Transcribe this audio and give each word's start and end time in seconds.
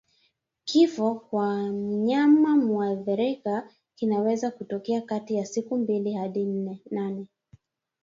Kifo 0.63 1.15
kwa 1.15 1.63
mnyama 1.67 2.57
muathirika 2.57 3.69
kinaweza 3.95 4.51
kutokea 4.51 5.01
kati 5.01 5.35
ya 5.35 5.45
siku 5.45 5.77
mbili 5.77 6.13
hadi 6.13 6.45
nane 6.91 7.27